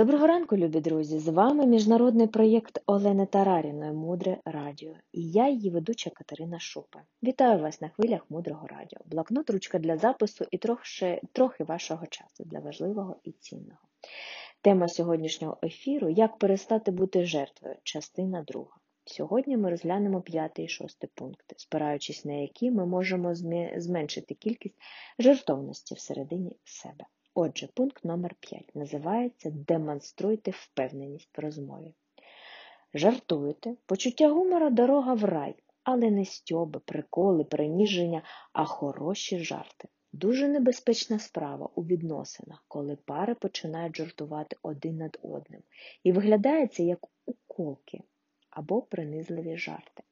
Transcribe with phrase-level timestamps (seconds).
[0.00, 1.18] Доброго ранку, любі друзі!
[1.18, 7.02] З вами міжнародний проєкт Олени Тараріної Мудре Радіо і я, її ведуча Катерина Шупа.
[7.22, 8.98] Вітаю вас на хвилях мудрого радіо.
[9.06, 13.78] Блокнот, ручка для запису і трохи, трохи вашого часу для важливого і цінного.
[14.62, 18.76] Тема сьогоднішнього ефіру Як перестати бути жертвою, частина друга.
[19.04, 23.34] Сьогодні ми розглянемо п'ятий і шостий пункти, спираючись на які ми можемо
[23.76, 24.76] зменшити кількість
[25.18, 27.04] жертовності всередині себе.
[27.42, 31.94] Отже, пункт номер 5 називається Демонструйте впевненість в розмові.
[32.94, 39.88] Жартуйте, почуття гумора дорога в рай, але не стьоби, приколи, приніження, а хороші жарти.
[40.12, 45.62] Дуже небезпечна справа у відносинах, коли пари починають жартувати один над одним,
[46.04, 48.02] і виглядає це як уколки
[48.50, 50.02] або принизливі жарти.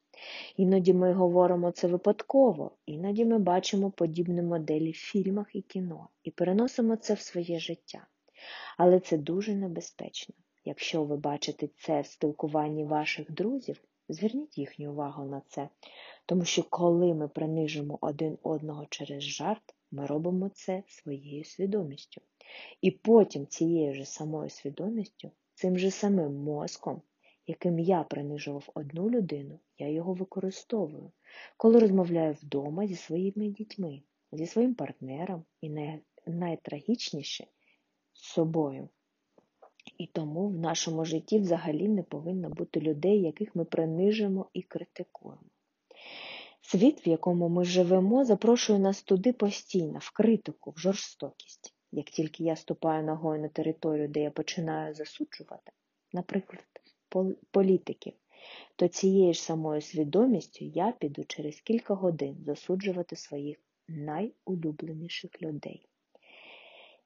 [0.57, 6.31] Іноді ми говоримо це випадково, іноді ми бачимо подібні моделі в фільмах і кіно і
[6.31, 8.07] переносимо це в своє життя.
[8.77, 10.35] Але це дуже небезпечно.
[10.65, 15.69] Якщо ви бачите це в спілкуванні ваших друзів, зверніть їхню увагу на це,
[16.27, 22.21] тому що коли ми принижимо один одного через жарт, ми робимо це своєю свідомістю.
[22.81, 27.03] І потім цією ж самою свідомістю, цим же самим мозком
[27.49, 31.13] яким я принижував одну людину, я його використовую,
[31.57, 36.01] коли розмовляю вдома зі своїми дітьми, зі своїм партнером і най...
[36.27, 37.47] найтрагічніше
[38.13, 38.89] з собою.
[39.99, 45.43] І тому в нашому житті взагалі не повинно бути людей, яких ми принижимо і критикуємо.
[46.61, 51.75] Світ, в якому ми живемо, запрошує нас туди постійно, в критику, в жорстокість.
[51.93, 55.73] Як тільки я ступаю ногою на територію, де я починаю засуджувати,
[56.13, 56.78] наприклад,
[57.51, 58.13] політиків,
[58.77, 65.87] то цією ж самою свідомістю я піду через кілька годин засуджувати своїх найулюбленіших людей.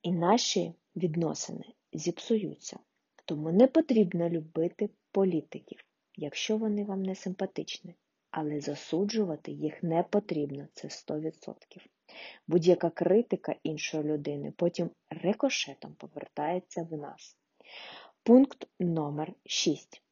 [0.03, 2.79] І наші відносини зіпсуються,
[3.25, 5.85] тому не потрібно любити політиків,
[6.17, 7.95] якщо вони вам не симпатичні,
[8.31, 11.55] але засуджувати їх не потрібно, це 100%.
[12.47, 17.37] Будь-яка критика іншої людини потім рикошетом повертається в нас.
[18.25, 20.03] Пункт номер 6.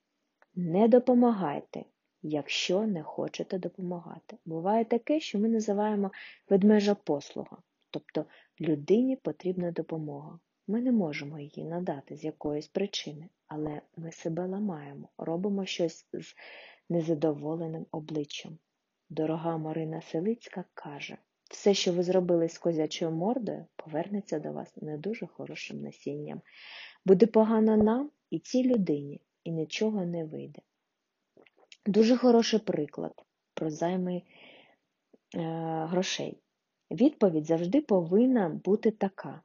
[0.55, 1.85] Не допомагайте,
[2.23, 4.37] якщо не хочете допомагати.
[4.45, 6.11] Буває таке, що ми називаємо
[6.49, 7.57] ведмежа послуга,
[7.91, 8.25] тобто
[8.61, 10.39] людині потрібна допомога.
[10.67, 16.35] Ми не можемо її надати з якоїсь причини, але ми себе ламаємо, робимо щось з
[16.89, 18.59] незадоволеним обличчям.
[19.11, 21.17] Дорога Марина Селицька каже,
[21.51, 26.41] все, що ви зробили з козячою мордою, повернеться до вас не дуже хорошим насінням.
[27.05, 30.63] Буде погано нам і цій людині, і нічого не вийде.
[31.87, 33.25] Дуже хороший приклад
[33.55, 34.23] про займи е,
[35.87, 36.39] грошей.
[36.91, 39.43] Відповідь завжди повинна бути така.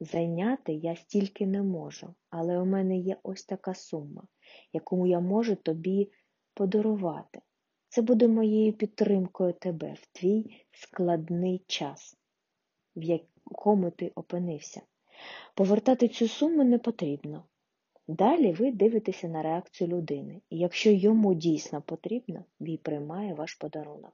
[0.00, 4.22] Зайняти я стільки не можу, але у мене є ось така сума,
[4.72, 6.12] яку я можу тобі
[6.54, 7.40] подарувати.
[7.88, 12.16] Це буде моєю підтримкою тебе в твій складний час,
[12.96, 14.82] в якому ти опинився.
[15.54, 17.44] Повертати цю суму не потрібно.
[18.08, 24.12] Далі ви дивитеся на реакцію людини, і якщо йому дійсно потрібно, він приймає ваш подарунок.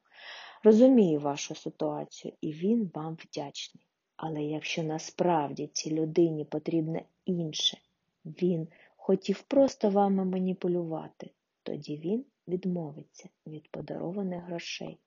[0.63, 3.87] Розуміє вашу ситуацію, і він вам вдячний.
[4.17, 7.79] Але якщо насправді цій людині потрібне інше,
[8.25, 11.31] він хотів просто вами маніпулювати,
[11.63, 14.99] тоді він відмовиться від подарованих грошей.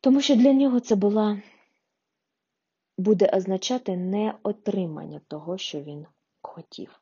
[0.00, 1.42] Тому що для нього це була
[3.06, 6.06] буде означати не отримання того, що він
[6.42, 7.00] хотів.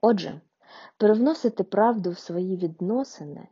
[0.00, 0.40] Отже,
[0.96, 3.48] привносити правду в свої відносини,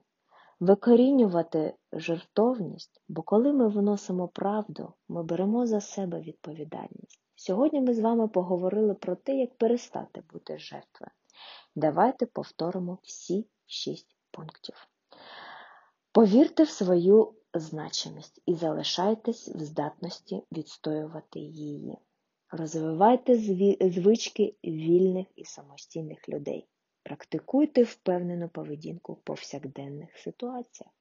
[0.60, 7.20] викорінювати жертовність, бо коли ми вносимо правду, ми беремо за себе відповідальність.
[7.34, 11.10] Сьогодні ми з вами поговорили про те, як перестати бути жертвою.
[11.74, 14.88] Давайте повторимо всі шість пунктів.
[16.12, 21.96] Повірте в свою значимість і залишайтесь в здатності відстоювати її.
[22.50, 23.36] Розвивайте
[23.90, 26.66] звички вільних і самостійних людей.
[27.02, 30.92] Практикуйте впевнену поведінку в повсякденних ситуаціях.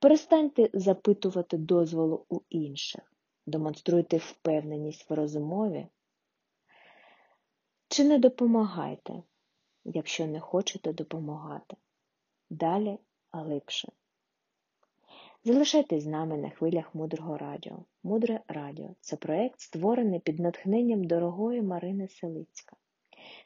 [0.00, 3.12] Перестаньте запитувати дозволу у інших.
[3.46, 5.86] Демонструйте впевненість в розмові.
[7.88, 9.22] Чи не допомагайте,
[9.84, 11.76] якщо не хочете допомагати.
[12.50, 12.98] Далі
[13.32, 13.92] глибше.
[15.48, 17.78] Залишайтесь з нами на хвилях мудрого радіо.
[18.02, 22.76] Мудре радіо це проєкт, створений під натхненням дорогої Марини Селицька.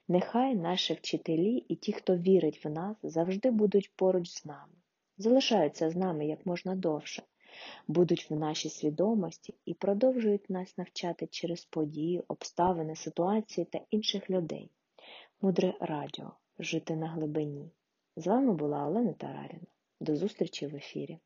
[0.09, 4.73] Нехай наші вчителі і ті, хто вірить в нас, завжди будуть поруч з нами,
[5.19, 7.23] залишаються з нами як можна довше,
[7.89, 14.71] будуть в нашій свідомості і продовжують нас навчати через події, обставини, ситуації та інших людей.
[15.41, 16.33] Мудре радіо.
[16.59, 17.71] Жити на глибині.
[18.17, 19.67] З вами була Олена Тараріна.
[20.03, 21.19] До зустрічі в ефірі.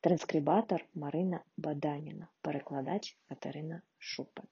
[0.00, 4.42] Транскрибатор Марина Баданіна, перекладач Катерина Шупа.